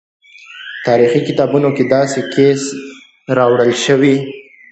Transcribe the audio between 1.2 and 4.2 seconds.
کتابونو کې داسې کیسې راوړل شوي.